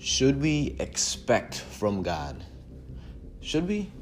Should 0.00 0.40
we 0.40 0.76
expect 0.80 1.56
from 1.56 2.02
God? 2.02 2.42
Should 3.42 3.68
we? 3.68 3.92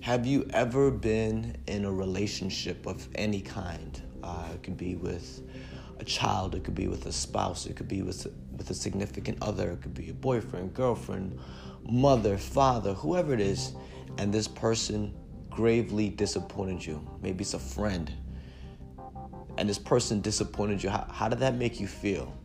Have 0.00 0.26
you 0.26 0.46
ever 0.52 0.90
been 0.90 1.56
in 1.66 1.86
a 1.86 1.90
relationship 1.90 2.84
of 2.84 3.08
any 3.14 3.40
kind? 3.40 3.98
Uh, 4.22 4.44
it 4.52 4.62
could 4.62 4.76
be 4.76 4.94
with 4.94 5.40
a 5.98 6.04
child, 6.04 6.54
it 6.54 6.64
could 6.64 6.74
be 6.74 6.86
with 6.86 7.06
a 7.06 7.12
spouse, 7.12 7.64
it 7.64 7.76
could 7.76 7.88
be 7.88 8.02
with, 8.02 8.26
with 8.58 8.68
a 8.68 8.74
significant 8.74 9.38
other, 9.40 9.70
it 9.70 9.80
could 9.80 9.94
be 9.94 10.10
a 10.10 10.12
boyfriend, 10.12 10.74
girlfriend, 10.74 11.40
mother, 11.88 12.36
father, 12.36 12.92
whoever 12.92 13.32
it 13.32 13.40
is, 13.40 13.72
and 14.18 14.34
this 14.34 14.46
person 14.46 15.14
gravely 15.48 16.10
disappointed 16.10 16.84
you. 16.84 17.00
Maybe 17.22 17.40
it's 17.40 17.54
a 17.54 17.58
friend, 17.58 18.12
and 19.56 19.66
this 19.66 19.78
person 19.78 20.20
disappointed 20.20 20.82
you. 20.82 20.90
How, 20.90 21.06
how 21.10 21.28
did 21.30 21.38
that 21.38 21.54
make 21.54 21.80
you 21.80 21.86
feel? 21.86 22.36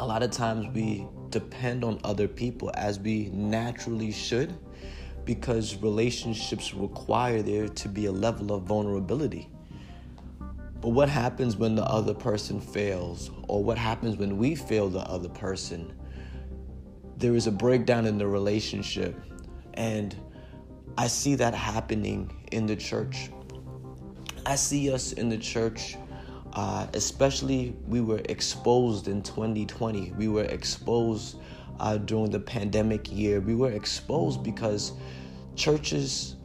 A 0.00 0.06
lot 0.06 0.22
of 0.22 0.30
times 0.30 0.66
we 0.74 1.06
depend 1.30 1.84
on 1.84 2.00
other 2.04 2.26
people 2.26 2.70
as 2.74 2.98
we 2.98 3.30
naturally 3.32 4.10
should 4.10 4.54
because 5.24 5.76
relationships 5.76 6.74
require 6.74 7.42
there 7.42 7.68
to 7.68 7.88
be 7.88 8.06
a 8.06 8.12
level 8.12 8.52
of 8.52 8.62
vulnerability. 8.64 9.48
But 10.80 10.90
what 10.90 11.08
happens 11.08 11.56
when 11.56 11.74
the 11.74 11.84
other 11.84 12.12
person 12.12 12.60
fails, 12.60 13.30
or 13.48 13.64
what 13.64 13.78
happens 13.78 14.16
when 14.16 14.36
we 14.36 14.54
fail 14.54 14.90
the 14.90 15.00
other 15.00 15.30
person? 15.30 15.94
There 17.16 17.34
is 17.34 17.46
a 17.46 17.52
breakdown 17.52 18.04
in 18.04 18.18
the 18.18 18.26
relationship, 18.26 19.18
and 19.74 20.14
I 20.98 21.06
see 21.06 21.36
that 21.36 21.54
happening 21.54 22.30
in 22.52 22.66
the 22.66 22.76
church. 22.76 23.30
I 24.44 24.56
see 24.56 24.92
us 24.92 25.12
in 25.12 25.30
the 25.30 25.38
church 25.38 25.96
uh, 26.54 26.86
especially 26.94 27.76
we 27.86 28.00
were 28.00 28.20
exposed 28.28 29.08
in 29.08 29.22
2020 29.22 30.12
we 30.16 30.28
were 30.28 30.44
exposed 30.44 31.36
uh, 31.80 31.98
during 31.98 32.30
the 32.30 32.40
pandemic 32.40 33.10
year. 33.12 33.40
We 33.40 33.54
were 33.54 33.70
exposed 33.70 34.42
because 34.42 34.92
churches 35.56 36.36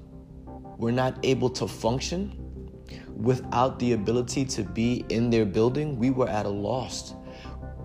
were 0.78 0.92
not 0.92 1.18
able 1.24 1.50
to 1.52 1.68
function 1.68 2.36
without 3.16 3.80
the 3.80 3.94
ability 3.94 4.46
to 4.46 4.64
be 4.64 5.06
in 5.10 5.30
their 5.30 5.46
building. 5.46 5.98
We 5.98 6.10
were 6.10 6.30
at 6.30 6.46
a 6.46 6.50
loss. 6.50 7.14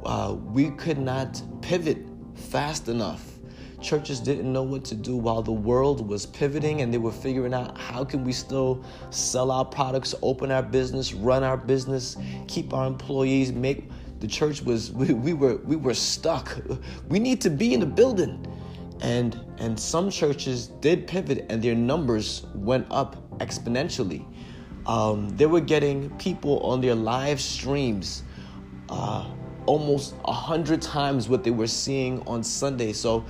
Uh, 0.04 0.36
we 0.44 0.70
could 0.70 0.98
not 0.98 1.42
pivot 1.60 1.98
fast 2.34 2.88
enough 2.88 3.33
churches 3.84 4.18
didn't 4.20 4.50
know 4.52 4.62
what 4.62 4.84
to 4.84 4.94
do 4.94 5.16
while 5.16 5.42
the 5.42 5.52
world 5.52 6.08
was 6.08 6.26
pivoting 6.26 6.80
and 6.80 6.92
they 6.92 6.98
were 6.98 7.12
figuring 7.12 7.54
out 7.54 7.76
how 7.78 8.04
can 8.04 8.24
we 8.24 8.32
still 8.32 8.82
sell 9.10 9.50
our 9.50 9.64
products 9.64 10.14
open 10.22 10.50
our 10.50 10.62
business 10.62 11.12
run 11.12 11.44
our 11.44 11.56
business 11.56 12.16
keep 12.48 12.72
our 12.72 12.86
employees 12.86 13.52
make 13.52 13.88
the 14.24 14.30
church 14.30 14.62
was 14.62 14.90
we, 15.00 15.12
we 15.12 15.34
were 15.34 15.56
we 15.56 15.76
were 15.76 15.94
stuck. 15.94 16.56
We 17.08 17.18
need 17.18 17.40
to 17.42 17.50
be 17.50 17.74
in 17.74 17.80
the 17.80 17.92
building. 18.00 18.46
And 19.02 19.38
and 19.58 19.78
some 19.78 20.10
churches 20.10 20.68
did 20.80 21.06
pivot 21.06 21.46
and 21.50 21.62
their 21.62 21.74
numbers 21.74 22.46
went 22.54 22.86
up 22.90 23.10
exponentially. 23.38 24.24
Um, 24.86 25.28
they 25.36 25.46
were 25.46 25.60
getting 25.60 26.10
people 26.18 26.60
on 26.60 26.80
their 26.80 26.94
live 26.94 27.40
streams 27.40 28.22
uh, 28.88 29.26
almost 29.66 30.14
a 30.24 30.32
hundred 30.32 30.80
times 30.80 31.28
what 31.28 31.42
they 31.44 31.50
were 31.50 31.66
seeing 31.66 32.20
on 32.26 32.42
Sunday. 32.42 32.92
So 32.92 33.24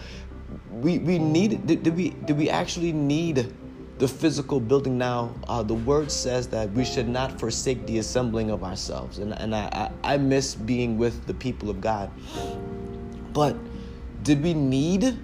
we 0.71 0.99
we 0.99 1.19
need 1.19 1.67
did, 1.67 1.83
did 1.83 1.97
we 1.97 2.11
did 2.11 2.37
we 2.37 2.51
actually 2.51 2.93
need 2.93 3.55
the 3.99 4.09
physical 4.09 4.61
building 4.61 4.99
now? 4.99 5.35
Uh, 5.47 5.63
the 5.63 5.75
word 5.75 6.11
says 6.11 6.49
that 6.49 6.71
we 6.73 6.85
should 6.85 7.09
not 7.09 7.39
forsake 7.39 7.87
the 7.87 7.99
assembling 7.99 8.51
of 8.51 8.65
ourselves. 8.65 9.19
And, 9.19 9.33
and 9.39 9.55
I, 9.55 9.91
I, 10.05 10.15
I 10.15 10.17
miss 10.17 10.55
being 10.55 10.99
with 10.99 11.27
the 11.27 11.35
people 11.35 11.71
of 11.71 11.81
god. 11.81 12.11
But 13.33 13.57
did 14.23 14.43
we 14.43 14.55
need 14.55 15.17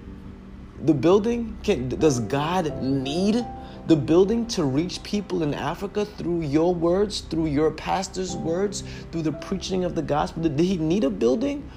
the 0.83 0.93
building? 0.93 1.57
Can, 1.63 1.89
does 1.89 2.19
god 2.21 2.81
need 2.81 3.45
the 3.87 3.95
building 3.95 4.45
to 4.45 4.63
reach 4.63 5.01
people 5.01 5.41
in 5.41 5.55
africa 5.55 6.05
through 6.05 6.41
your 6.41 6.73
words 6.73 7.21
through 7.21 7.47
your 7.47 7.71
pastor's 7.71 8.37
words 8.37 8.83
through 9.11 9.23
the 9.23 9.31
preaching 9.31 9.83
of 9.83 9.95
the 9.95 10.01
gospel? 10.01 10.43
Did 10.43 10.59
he 10.59 10.77
need 10.77 11.03
a 11.03 11.09
building 11.09 11.69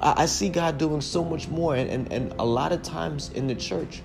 I, 0.00 0.26
see 0.26 0.48
God 0.48 0.78
doing 0.78 1.00
so 1.00 1.24
much 1.24 1.48
more. 1.48 1.74
And, 1.74 1.90
and, 1.90 2.12
and 2.12 2.34
a 2.38 2.44
lot 2.44 2.72
of 2.72 2.82
times 2.82 3.30
in 3.34 3.46
the 3.46 3.54
church, 3.54 4.02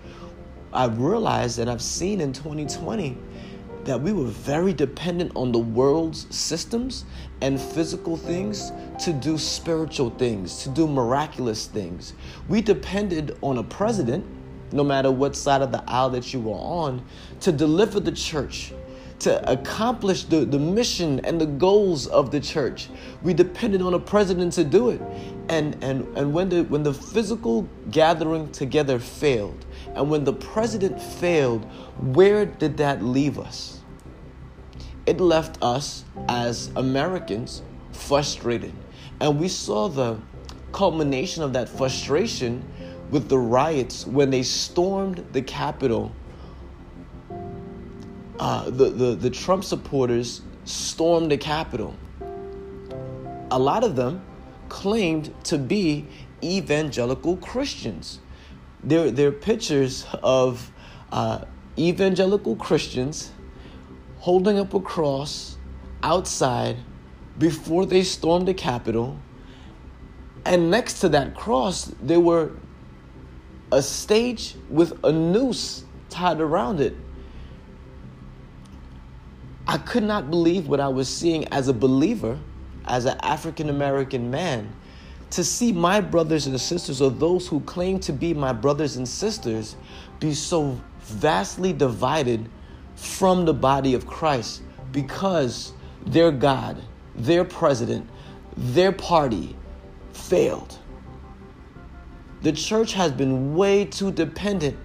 I've 0.72 1.00
realized 1.00 1.60
and 1.60 1.70
I've 1.70 1.82
seen 1.82 2.20
in 2.20 2.34
2020 2.34 3.18
that 3.86 4.02
we 4.02 4.14
were 4.14 4.26
very 4.26 4.74
dependent 4.74 5.32
on 5.36 5.52
the 5.52 5.60
world's 5.60 6.34
systems 6.36 7.06
and 7.42 7.60
physical 7.60 8.16
things 8.16 8.72
to 9.04 9.12
do 9.14 9.38
spiritual 9.38 10.10
things, 10.12 10.64
to 10.64 10.70
do 10.70 10.88
miraculous 10.88 11.68
things. 11.68 12.14
We 12.48 12.62
depended 12.62 13.38
on 13.42 13.58
a 13.58 13.64
president, 13.64 14.26
no 14.72 14.84
matter 14.84 15.12
what 15.12 15.36
side 15.36 15.62
of 15.62 15.72
the 15.72 15.84
aisle 15.88 16.12
that 16.12 16.34
you 16.34 16.40
were 16.40 16.56
on, 16.56 17.06
to 17.42 17.52
deliver 17.52 18.00
the 18.00 18.14
church, 18.14 18.74
to 19.20 19.52
accomplish 19.52 20.24
the, 20.24 20.46
the 20.46 20.60
mission 20.60 21.20
and 21.22 21.40
the 21.40 21.46
goals 21.46 22.08
of 22.08 22.32
the 22.32 22.40
church. 22.40 22.90
We 23.22 23.34
depended 23.34 23.82
on 23.82 23.94
a 23.94 24.00
president 24.00 24.54
to 24.54 24.64
do 24.64 24.90
it. 24.90 25.02
And, 25.50 25.82
and, 25.84 26.18
and 26.18 26.34
when, 26.34 26.50
the, 26.50 26.64
when 26.64 26.84
the 26.84 26.94
physical 26.94 27.68
gathering 27.92 28.52
together 28.52 29.00
failed, 29.00 29.66
and 29.96 30.10
when 30.10 30.24
the 30.24 30.34
president 30.34 31.02
failed, 31.02 31.66
where 32.00 32.46
did 32.46 32.78
that 32.78 33.04
leave 33.04 33.40
us? 33.40 33.80
It 35.06 35.20
left 35.20 35.58
us 35.62 36.06
as 36.30 36.72
Americans 36.76 37.62
frustrated. 37.92 38.74
And 39.20 39.40
we 39.40 39.48
saw 39.48 39.90
the 39.90 40.20
culmination 40.72 41.44
of 41.44 41.54
that 41.54 41.70
frustration 41.70 42.64
with 43.12 43.30
the 43.30 43.38
riots 43.38 44.08
when 44.08 44.32
they 44.32 44.44
stormed 44.44 45.26
the 45.34 45.42
Capitol 45.42 46.12
uh, 48.40 48.70
the, 48.70 48.90
the, 48.90 49.16
the 49.16 49.30
Trump 49.30 49.64
supporters 49.64 50.42
stormed 50.66 51.32
the 51.32 51.38
Capitol. 51.38 51.96
A 53.52 53.60
lot 53.60 53.84
of 53.84 53.96
them 53.96 54.24
claimed 54.70 55.34
to 55.46 55.58
be 55.58 56.08
evangelical 56.44 57.38
Christians. 57.38 58.20
They're, 58.84 59.12
they're 59.12 59.32
pictures 59.32 60.06
of 60.24 60.72
uh, 61.12 61.46
evangelical 61.78 62.56
Christians 62.56 63.32
holding 64.20 64.58
up 64.58 64.74
a 64.74 64.80
cross 64.80 65.58
outside 66.02 66.78
before 67.38 67.86
they 67.86 68.04
stormed 68.04 68.48
the 68.48 68.54
Capitol. 68.54 69.18
And 70.46 70.72
next 70.72 71.00
to 71.02 71.10
that 71.10 71.36
cross, 71.36 71.92
there 72.02 72.20
were 72.20 72.52
a 73.72 73.82
stage 73.82 74.56
with 74.70 75.04
a 75.04 75.12
noose 75.12 75.86
tied 76.10 76.42
around 76.42 76.80
it. 76.80 76.96
I 79.68 79.78
could 79.78 80.04
not 80.04 80.30
believe 80.30 80.68
what 80.68 80.80
I 80.80 80.90
was 80.90 81.08
seeing 81.08 81.48
as 81.48 81.68
a 81.68 81.74
believer, 81.74 82.38
as 82.86 83.06
an 83.06 83.18
African 83.22 83.70
American 83.70 84.30
man. 84.30 84.74
To 85.32 85.44
see 85.44 85.72
my 85.72 86.02
brothers 86.02 86.48
and 86.48 86.60
sisters, 86.60 87.02
or 87.02 87.10
those 87.10 87.48
who 87.48 87.62
claim 87.62 88.00
to 88.02 88.14
be 88.14 88.34
my 88.34 88.54
brothers 88.54 88.98
and 88.98 89.08
sisters, 89.08 89.76
be 90.20 90.34
so 90.34 90.80
vastly 91.00 91.74
divided 91.74 92.50
from 92.96 93.46
the 93.46 93.54
body 93.54 93.94
of 93.94 94.06
Christ 94.06 94.62
because 94.92 95.74
their 96.06 96.32
God, 96.32 96.82
their 97.16 97.44
president, 97.44 98.08
their 98.56 98.92
party 98.92 99.56
failed. 100.12 100.78
The 102.42 102.52
church 102.52 102.94
has 102.94 103.12
been 103.12 103.56
way 103.56 103.86
too 103.86 104.12
dependent 104.12 104.78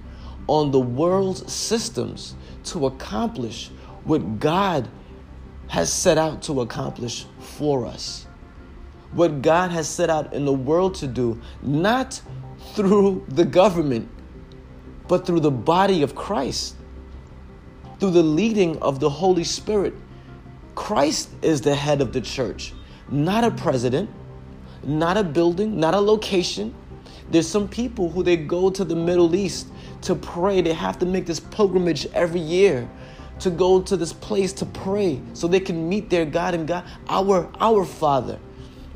on 0.47 0.71
the 0.71 0.81
world's 0.81 1.53
systems 1.53 2.37
to 2.65 2.87
accomplish 2.87 3.71
what 4.05 4.41
God 4.41 4.89
has 5.69 5.93
set 5.93 6.19
out 6.19 6.43
to 6.43 6.61
accomplish 6.61 7.27
for 7.39 7.87
us. 7.87 8.27
What 9.13 9.43
God 9.43 9.71
has 9.71 9.89
set 9.89 10.11
out 10.11 10.33
in 10.35 10.45
the 10.45 10.53
world 10.53 10.95
to 10.97 11.07
do, 11.07 11.41
not 11.63 12.21
through 12.75 13.25
the 13.29 13.45
government, 13.45 14.09
but 15.07 15.27
through 15.27 15.41
the 15.41 15.51
body 15.51 16.03
of 16.03 16.15
Christ, 16.15 16.77
through 17.99 18.11
the 18.11 18.23
leading 18.23 18.79
of 18.83 19.01
the 19.01 19.09
Holy 19.09 19.45
Spirit. 19.45 19.95
Christ 20.75 21.31
is 21.43 21.61
the 21.63 21.75
head 21.75 22.01
of 22.01 22.13
the 22.13 22.21
church, 22.21 22.75
not 23.11 23.45
a 23.45 23.51
president, 23.51 24.11
not 24.85 25.17
a 25.17 25.25
building, 25.25 25.81
not 25.81 25.95
a 25.95 26.01
location. 26.01 26.75
There's 27.31 27.49
some 27.49 27.69
people 27.69 28.11
who 28.11 28.23
they 28.23 28.37
go 28.37 28.71
to 28.71 28.85
the 28.85 28.95
Middle 28.95 29.35
East 29.35 29.69
to 30.03 30.15
pray. 30.15 30.61
They 30.61 30.73
have 30.73 30.99
to 31.01 31.07
make 31.07 31.27
this 31.27 31.41
pilgrimage 31.41 32.07
every 32.15 32.41
year 32.41 32.89
to 33.41 33.51
go 33.51 33.81
to 33.83 33.97
this 33.97 34.13
place 34.13 34.53
to 34.55 34.67
pray 34.67 35.21
so 35.33 35.49
they 35.49 35.61
can 35.61 35.89
meet 35.89 36.11
their 36.11 36.25
God 36.25 36.55
and 36.55 36.67
God, 36.67 36.85
our 37.09 37.51
our 37.61 37.85
Father, 37.85 38.39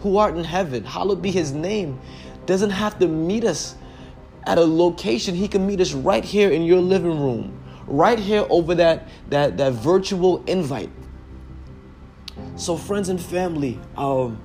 who 0.01 0.17
art 0.17 0.37
in 0.37 0.45
heaven, 0.45 0.85
hallowed 0.85 1.23
be 1.23 1.31
his 1.31 1.53
name, 1.53 2.01
doesn't 2.47 2.71
have 2.71 2.99
to 2.99 3.09
meet 3.09 3.45
us 3.45 3.77
at 4.47 4.59
a 4.59 4.65
location. 4.65 5.35
He 5.35 5.49
can 5.49 5.67
meet 5.67 5.81
us 5.81 5.93
right 5.93 6.25
here 6.25 6.51
in 6.51 6.63
your 6.63 6.81
living 6.81 7.21
room, 7.21 7.59
right 7.87 8.19
here 8.19 8.47
over 8.51 8.75
that 8.77 9.09
that, 9.31 9.57
that 9.59 9.73
virtual 9.75 10.45
invite. 10.45 10.91
So, 12.57 12.77
friends 12.77 13.09
and 13.09 13.21
family, 13.21 13.79
um, 13.97 14.41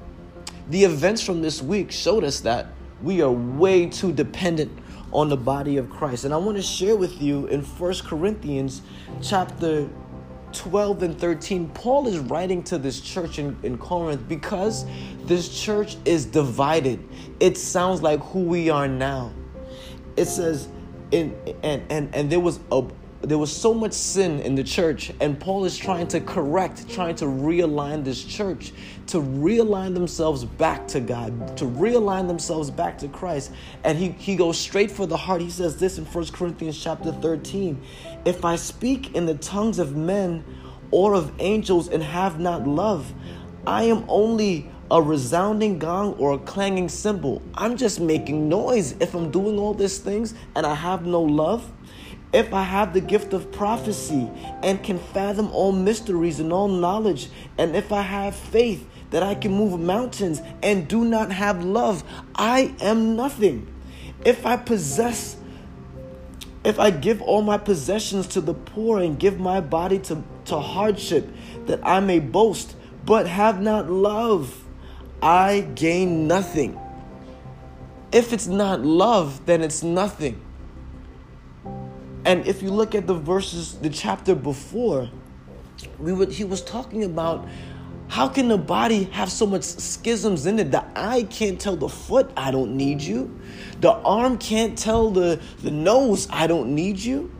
the 0.69 0.83
events 0.83 1.21
from 1.21 1.41
this 1.41 1.61
week 1.61 1.91
showed 1.91 2.23
us 2.23 2.41
that 2.41 2.67
We 3.01 3.21
are 3.21 3.31
way 3.31 3.87
too 3.87 4.11
dependent 4.11 4.71
on 5.13 5.29
the 5.29 5.37
body 5.37 5.77
of 5.77 5.89
Christ. 5.89 6.25
And 6.25 6.33
I 6.33 6.37
want 6.37 6.57
to 6.57 6.63
share 6.63 6.95
with 6.95 7.21
you 7.21 7.47
in 7.47 7.61
First 7.61 8.05
Corinthians 8.05 8.81
chapter 9.21 9.89
12 10.53 11.03
and 11.03 11.19
13, 11.19 11.69
Paul 11.69 12.07
is 12.07 12.19
writing 12.19 12.63
to 12.63 12.77
this 12.77 13.01
church 13.01 13.37
in, 13.37 13.57
in 13.63 13.77
Corinth 13.77 14.27
because 14.27 14.85
this 15.23 15.61
church 15.61 15.97
is 16.05 16.25
divided. 16.25 17.05
It 17.39 17.57
sounds 17.57 18.01
like 18.01 18.19
who 18.21 18.39
we 18.39 18.69
are 18.69 18.87
now. 18.87 19.33
It 20.15 20.25
says, 20.25 20.67
in, 21.11 21.37
and, 21.63 21.83
and, 21.89 22.15
and 22.15 22.29
there 22.29 22.39
was 22.39 22.59
a 22.71 22.83
there 23.27 23.37
was 23.37 23.53
so 23.53 23.73
much 23.73 23.91
sin 23.91 24.39
in 24.39 24.55
the 24.55 24.63
church, 24.63 25.11
and 25.19 25.37
Paul 25.37 25.65
is 25.65 25.77
trying 25.77 26.07
to 26.09 26.21
correct, 26.21 26.89
trying 26.89 27.15
to 27.15 27.25
realign 27.25 28.05
this 28.05 28.23
church, 28.23 28.71
to 29.07 29.17
realign 29.21 29.93
themselves 29.93 30.45
back 30.45 30.87
to 30.89 31.01
God, 31.01 31.57
to 31.57 31.65
realign 31.65 32.29
themselves 32.29 32.71
back 32.71 32.97
to 32.99 33.09
Christ. 33.09 33.51
And 33.83 33.97
he, 33.97 34.09
he 34.11 34.37
goes 34.37 34.57
straight 34.57 34.89
for 34.89 35.05
the 35.05 35.17
heart. 35.17 35.41
He 35.41 35.49
says 35.49 35.77
this 35.77 35.97
in 35.97 36.05
1 36.05 36.27
Corinthians 36.27 36.81
chapter 36.81 37.11
13 37.11 37.81
If 38.23 38.45
I 38.45 38.55
speak 38.55 39.13
in 39.13 39.25
the 39.25 39.35
tongues 39.35 39.77
of 39.77 39.97
men 39.97 40.45
or 40.91 41.13
of 41.13 41.33
angels 41.39 41.89
and 41.89 42.01
have 42.01 42.39
not 42.39 42.65
love, 42.65 43.13
I 43.65 43.83
am 43.83 44.05
only 44.07 44.71
a 44.89 45.01
resounding 45.01 45.79
gong 45.79 46.13
or 46.13 46.31
a 46.31 46.37
clanging 46.37 46.87
cymbal. 46.87 47.41
I'm 47.55 47.75
just 47.75 47.99
making 47.99 48.47
noise 48.47 48.95
if 49.01 49.13
I'm 49.13 49.31
doing 49.31 49.59
all 49.59 49.73
these 49.73 49.97
things 49.97 50.33
and 50.55 50.65
I 50.65 50.75
have 50.75 51.05
no 51.05 51.21
love. 51.21 51.69
If 52.33 52.53
I 52.53 52.63
have 52.63 52.93
the 52.93 53.01
gift 53.01 53.33
of 53.33 53.51
prophecy 53.51 54.29
and 54.61 54.83
can 54.83 54.99
fathom 54.99 55.49
all 55.51 55.71
mysteries 55.71 56.39
and 56.39 56.51
all 56.51 56.67
knowledge, 56.67 57.29
and 57.57 57.75
if 57.75 57.91
I 57.91 58.01
have 58.01 58.35
faith 58.35 58.87
that 59.11 59.23
I 59.23 59.35
can 59.35 59.53
move 59.53 59.79
mountains 59.79 60.41
and 60.61 60.87
do 60.87 61.05
not 61.05 61.31
have 61.31 61.63
love, 61.63 62.03
I 62.35 62.75
am 62.81 63.15
nothing. 63.15 63.73
If 64.25 64.45
I 64.45 64.57
possess, 64.57 65.37
if 66.65 66.79
I 66.79 66.91
give 66.91 67.21
all 67.21 67.41
my 67.41 67.57
possessions 67.57 68.27
to 68.27 68.41
the 68.41 68.53
poor 68.53 68.99
and 68.99 69.17
give 69.17 69.39
my 69.39 69.61
body 69.61 69.99
to, 69.99 70.21
to 70.45 70.59
hardship 70.59 71.29
that 71.67 71.79
I 71.85 72.01
may 72.01 72.19
boast, 72.19 72.75
but 73.05 73.25
have 73.25 73.61
not 73.61 73.89
love, 73.89 74.65
I 75.21 75.61
gain 75.75 76.27
nothing. 76.27 76.77
If 78.11 78.33
it's 78.33 78.47
not 78.47 78.81
love, 78.81 79.45
then 79.45 79.61
it's 79.61 79.81
nothing. 79.81 80.41
And 82.27 82.45
if 82.45 82.61
you 82.61 82.71
look 82.71 82.93
at 82.93 83.07
the 83.07 83.13
verses, 83.13 83.79
the 83.79 83.89
chapter 83.89 84.35
before, 84.35 85.09
we 85.97 86.11
would, 86.11 86.29
he 86.29 86.43
was 86.43 86.61
talking 86.61 87.05
about 87.05 87.47
how 88.09 88.27
can 88.27 88.49
the 88.49 88.57
body 88.57 89.05
have 89.05 89.31
so 89.31 89.45
much 89.45 89.63
schisms 89.63 90.45
in 90.45 90.59
it? 90.59 90.69
The 90.69 90.83
eye 90.93 91.23
can't 91.29 91.57
tell 91.57 91.77
the 91.77 91.87
foot, 91.87 92.29
I 92.35 92.51
don't 92.51 92.75
need 92.75 93.01
you. 93.01 93.39
The 93.79 93.93
arm 93.93 94.37
can't 94.39 94.77
tell 94.77 95.09
the, 95.09 95.39
the 95.59 95.71
nose, 95.71 96.27
I 96.29 96.47
don't 96.47 96.75
need 96.75 96.99
you. 96.99 97.31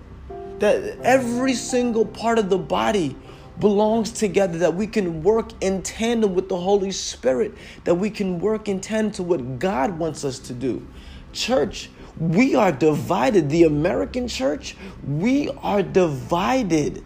That 0.59 0.99
every 1.03 1.53
single 1.53 2.05
part 2.05 2.39
of 2.39 2.49
the 2.49 2.57
body 2.57 3.17
belongs 3.59 4.13
together, 4.13 4.57
that 4.59 4.75
we 4.75 4.87
can 4.87 5.21
work 5.21 5.51
in 5.59 5.81
tandem 5.81 6.33
with 6.33 6.47
the 6.47 6.57
Holy 6.57 6.91
Spirit, 6.91 7.53
that 7.83 7.95
we 7.95 8.09
can 8.09 8.39
work 8.39 8.69
in 8.69 8.79
tandem 8.79 9.11
to 9.15 9.23
what 9.23 9.59
God 9.59 9.99
wants 9.99 10.23
us 10.23 10.39
to 10.39 10.53
do. 10.53 10.87
Church, 11.33 11.89
we 12.19 12.55
are 12.55 12.71
divided. 12.71 13.49
The 13.49 13.63
American 13.63 14.27
church, 14.27 14.75
we 15.05 15.49
are 15.61 15.83
divided. 15.83 17.03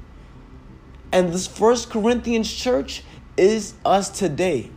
And 1.12 1.34
this 1.34 1.48
First 1.48 1.90
Corinthians 1.90 2.52
church 2.52 3.04
is 3.38 3.74
us 3.84 4.10
today. 4.10 4.70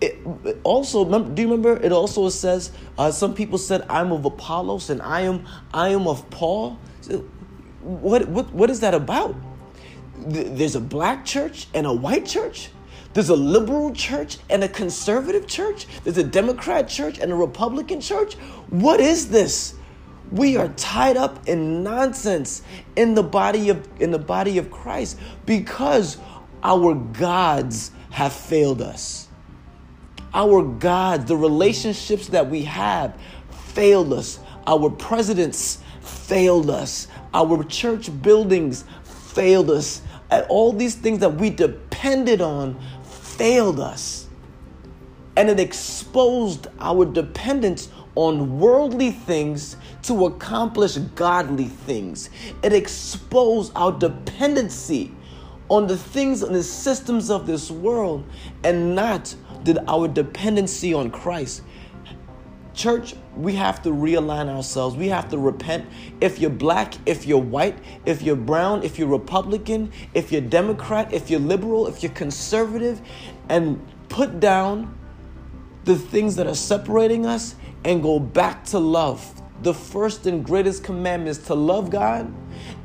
It 0.00 0.18
also, 0.64 1.04
do 1.04 1.42
you 1.42 1.48
remember? 1.48 1.80
It 1.80 1.92
also 1.92 2.28
says 2.28 2.72
uh, 2.98 3.12
some 3.12 3.34
people 3.34 3.56
said, 3.56 3.86
"I'm 3.88 4.10
of 4.10 4.24
Apollos 4.24 4.90
and 4.90 5.00
I 5.00 5.20
am 5.20 5.46
I 5.72 5.90
am 5.90 6.08
of 6.08 6.28
Paul." 6.28 6.78
What 7.82 8.28
what 8.28 8.52
what 8.52 8.68
is 8.68 8.80
that 8.80 8.94
about? 8.94 9.36
There's 10.18 10.74
a 10.74 10.80
black 10.80 11.24
church 11.24 11.68
and 11.72 11.86
a 11.86 11.92
white 11.92 12.26
church. 12.26 12.70
There's 13.14 13.28
a 13.28 13.36
liberal 13.36 13.92
church 13.92 14.38
and 14.48 14.64
a 14.64 14.68
conservative 14.68 15.46
church. 15.46 15.86
There's 16.04 16.18
a 16.18 16.24
Democrat 16.24 16.88
church 16.88 17.18
and 17.18 17.30
a 17.30 17.34
Republican 17.34 18.00
church. 18.00 18.34
What 18.70 19.00
is 19.00 19.28
this? 19.28 19.74
We 20.30 20.56
are 20.56 20.68
tied 20.68 21.18
up 21.18 21.46
in 21.46 21.82
nonsense 21.82 22.62
in 22.96 23.14
the 23.14 23.22
body 23.22 23.68
of 23.68 23.86
in 24.00 24.12
the 24.12 24.18
body 24.18 24.56
of 24.56 24.70
Christ 24.70 25.18
because 25.44 26.16
our 26.62 26.94
gods 26.94 27.90
have 28.10 28.32
failed 28.32 28.80
us. 28.80 29.28
Our 30.32 30.62
gods, 30.62 31.26
the 31.26 31.36
relationships 31.36 32.28
that 32.28 32.48
we 32.48 32.62
have 32.64 33.14
failed 33.50 34.12
us. 34.14 34.38
Our 34.66 34.88
presidents 34.88 35.82
failed 36.00 36.70
us. 36.70 37.08
Our 37.34 37.64
church 37.64 38.10
buildings 38.22 38.84
failed 39.02 39.70
us. 39.70 40.00
And 40.30 40.46
all 40.48 40.72
these 40.72 40.94
things 40.94 41.18
that 41.18 41.34
we 41.34 41.50
depended 41.50 42.40
on 42.40 42.80
failed 43.42 43.80
us. 43.80 44.28
And 45.36 45.48
it 45.50 45.58
exposed 45.58 46.68
our 46.78 47.04
dependence 47.04 47.88
on 48.14 48.60
worldly 48.60 49.10
things 49.10 49.76
to 50.02 50.26
accomplish 50.26 50.96
godly 51.16 51.66
things. 51.66 52.30
It 52.62 52.72
exposed 52.72 53.72
our 53.74 53.90
dependency 53.90 55.10
on 55.68 55.88
the 55.88 55.96
things 55.96 56.44
and 56.44 56.54
the 56.54 56.62
systems 56.62 57.30
of 57.30 57.48
this 57.48 57.68
world 57.68 58.24
and 58.62 58.94
not 58.94 59.34
did 59.64 59.78
our 59.88 60.06
dependency 60.06 60.94
on 60.94 61.10
Christ. 61.10 61.62
Church, 62.74 63.14
we 63.36 63.54
have 63.54 63.82
to 63.82 63.90
realign 63.90 64.48
ourselves. 64.48 64.96
We 64.96 65.08
have 65.08 65.28
to 65.28 65.38
repent. 65.38 65.86
If 66.20 66.38
you're 66.38 66.50
black, 66.50 66.94
if 67.04 67.26
you're 67.26 67.38
white, 67.38 67.78
if 68.06 68.22
you're 68.22 68.36
brown, 68.36 68.82
if 68.82 68.98
you're 68.98 69.08
Republican, 69.08 69.92
if 70.14 70.32
you're 70.32 70.40
Democrat, 70.40 71.12
if 71.12 71.28
you're 71.28 71.40
liberal, 71.40 71.86
if 71.86 72.02
you're 72.02 72.12
conservative, 72.12 73.02
and 73.48 73.80
put 74.08 74.40
down 74.40 74.98
the 75.84 75.96
things 75.96 76.36
that 76.36 76.46
are 76.46 76.54
separating 76.54 77.26
us 77.26 77.56
and 77.84 78.02
go 78.02 78.18
back 78.18 78.64
to 78.66 78.78
love. 78.78 79.40
The 79.62 79.74
first 79.74 80.26
and 80.26 80.44
greatest 80.44 80.84
commandment 80.84 81.30
is 81.36 81.46
to 81.46 81.54
love 81.54 81.90
God 81.90 82.32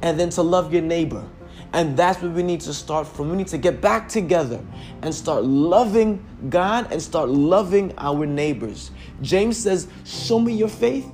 and 0.01 0.19
then 0.19 0.29
to 0.31 0.41
love 0.41 0.73
your 0.73 0.81
neighbor. 0.81 1.27
And 1.73 1.97
that's 1.97 2.21
where 2.21 2.31
we 2.31 2.43
need 2.43 2.61
to 2.61 2.73
start 2.73 3.07
from. 3.07 3.29
We 3.29 3.37
need 3.37 3.47
to 3.47 3.57
get 3.57 3.81
back 3.81 4.07
together 4.07 4.63
and 5.01 5.13
start 5.13 5.43
loving 5.43 6.25
God 6.49 6.91
and 6.91 7.01
start 7.01 7.29
loving 7.29 7.93
our 7.97 8.25
neighbors. 8.25 8.91
James 9.21 9.57
says, 9.57 9.87
Show 10.05 10.39
me 10.39 10.53
your 10.53 10.69
faith, 10.69 11.11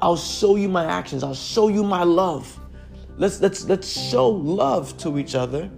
I'll 0.00 0.16
show 0.16 0.56
you 0.56 0.68
my 0.68 0.84
actions, 0.84 1.22
I'll 1.22 1.34
show 1.34 1.68
you 1.68 1.84
my 1.84 2.04
love. 2.04 2.58
Let's, 3.18 3.40
let's, 3.40 3.64
let's 3.64 3.88
show 3.88 4.28
love 4.28 4.96
to 4.98 5.18
each 5.18 5.34
other 5.34 5.70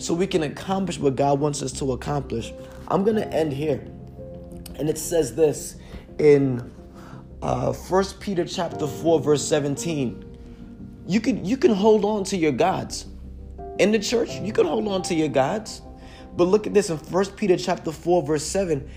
so 0.00 0.14
we 0.14 0.26
can 0.26 0.42
accomplish 0.44 0.98
what 0.98 1.14
God 1.14 1.40
wants 1.40 1.62
us 1.62 1.72
to 1.72 1.92
accomplish. 1.92 2.52
I'm 2.88 3.04
going 3.04 3.16
to 3.16 3.32
end 3.32 3.52
here. 3.52 3.80
And 4.76 4.88
it 4.88 4.96
says 4.96 5.34
this 5.34 5.76
in 6.18 6.72
uh, 7.42 7.72
1 7.72 8.04
Peter 8.18 8.44
chapter 8.44 8.86
4, 8.86 9.20
verse 9.20 9.46
17. 9.46 10.26
You 11.06 11.20
can, 11.20 11.44
you 11.44 11.56
can 11.56 11.74
hold 11.74 12.04
on 12.04 12.24
to 12.24 12.36
your 12.36 12.52
gods. 12.52 13.06
In 13.78 13.92
the 13.92 13.98
church, 13.98 14.30
you 14.36 14.52
can 14.52 14.66
hold 14.66 14.88
on 14.88 15.02
to 15.02 15.14
your 15.14 15.28
gods. 15.28 15.82
But 16.36 16.44
look 16.44 16.66
at 16.66 16.72
this 16.72 16.88
in 16.88 16.96
1 16.96 17.26
Peter 17.32 17.56
chapter 17.56 17.92
4, 17.92 18.22
verse 18.22 18.44
7. 18.44 18.88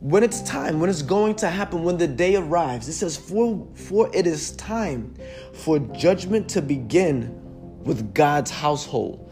When 0.00 0.22
it's 0.22 0.42
time, 0.42 0.78
when 0.78 0.90
it's 0.90 1.00
going 1.00 1.36
to 1.36 1.48
happen, 1.48 1.84
when 1.84 1.96
the 1.96 2.08
day 2.08 2.36
arrives, 2.36 2.86
it 2.88 2.92
says, 2.92 3.16
For, 3.16 3.66
for 3.74 4.10
it 4.14 4.26
is 4.26 4.52
time 4.56 5.14
for 5.54 5.78
judgment 5.78 6.50
to 6.50 6.60
begin 6.60 7.40
with 7.84 8.12
God's 8.12 8.50
household. 8.50 9.23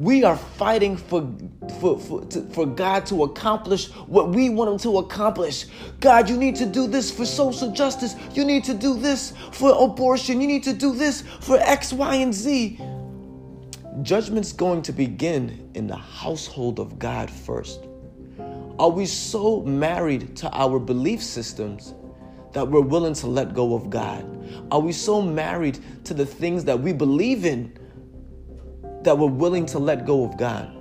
We 0.00 0.24
are 0.24 0.38
fighting 0.38 0.96
for, 0.96 1.30
for, 1.78 2.00
for, 2.00 2.24
to, 2.24 2.40
for 2.54 2.64
God 2.64 3.04
to 3.06 3.24
accomplish 3.24 3.90
what 4.06 4.30
we 4.30 4.48
want 4.48 4.70
Him 4.70 4.78
to 4.78 4.96
accomplish. 4.96 5.66
God, 6.00 6.26
you 6.26 6.38
need 6.38 6.56
to 6.56 6.64
do 6.64 6.86
this 6.86 7.10
for 7.10 7.26
social 7.26 7.70
justice. 7.70 8.14
You 8.32 8.46
need 8.46 8.64
to 8.64 8.72
do 8.72 8.98
this 8.98 9.34
for 9.52 9.74
abortion. 9.84 10.40
You 10.40 10.46
need 10.46 10.64
to 10.64 10.72
do 10.72 10.94
this 10.94 11.20
for 11.42 11.58
X, 11.58 11.92
Y, 11.92 12.14
and 12.14 12.32
Z. 12.32 12.80
Judgment's 14.00 14.54
going 14.54 14.80
to 14.84 14.92
begin 14.92 15.70
in 15.74 15.86
the 15.86 15.96
household 15.96 16.80
of 16.80 16.98
God 16.98 17.30
first. 17.30 17.80
Are 18.78 18.88
we 18.88 19.04
so 19.04 19.60
married 19.60 20.34
to 20.38 20.50
our 20.56 20.78
belief 20.78 21.22
systems 21.22 21.92
that 22.54 22.66
we're 22.66 22.80
willing 22.80 23.12
to 23.16 23.26
let 23.26 23.52
go 23.52 23.74
of 23.74 23.90
God? 23.90 24.24
Are 24.72 24.80
we 24.80 24.92
so 24.92 25.20
married 25.20 25.78
to 26.04 26.14
the 26.14 26.24
things 26.24 26.64
that 26.64 26.80
we 26.80 26.94
believe 26.94 27.44
in 27.44 27.76
that 29.02 29.16
we're 29.16 29.28
willing 29.28 29.66
to 29.66 29.78
let 29.78 30.06
go 30.06 30.24
of 30.24 30.36
God. 30.36 30.76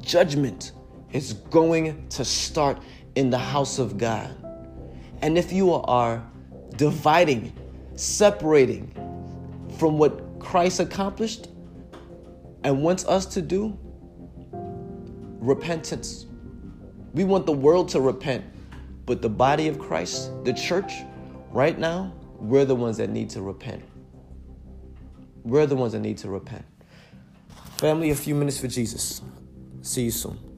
Judgment 0.00 0.72
is 1.12 1.32
going 1.32 2.08
to 2.08 2.24
start 2.24 2.78
in 3.14 3.30
the 3.30 3.38
house 3.38 3.78
of 3.78 3.98
God. 3.98 4.34
And 5.22 5.38
if 5.38 5.52
you 5.52 5.72
are 5.72 6.22
dividing, 6.76 7.52
separating 7.94 8.92
from 9.78 9.98
what 9.98 10.38
Christ 10.38 10.80
accomplished 10.80 11.48
and 12.64 12.82
wants 12.82 13.06
us 13.06 13.26
to 13.26 13.42
do, 13.42 13.76
repentance. 15.40 16.26
We 17.14 17.24
want 17.24 17.46
the 17.46 17.52
world 17.52 17.88
to 17.90 18.00
repent. 18.00 18.44
But 19.06 19.22
the 19.22 19.28
body 19.28 19.68
of 19.68 19.78
Christ, 19.78 20.32
the 20.44 20.52
church, 20.52 20.92
right 21.50 21.78
now, 21.78 22.12
we're 22.38 22.64
the 22.64 22.74
ones 22.74 22.96
that 22.96 23.08
need 23.08 23.30
to 23.30 23.40
repent. 23.40 23.84
We're 25.44 25.66
the 25.66 25.76
ones 25.76 25.92
that 25.92 26.00
need 26.00 26.18
to 26.18 26.28
repent. 26.28 26.64
Family, 27.78 28.10
a 28.10 28.14
few 28.14 28.34
minutes 28.34 28.58
for 28.58 28.68
Jesus. 28.68 29.20
See 29.82 30.04
you 30.04 30.10
soon. 30.10 30.55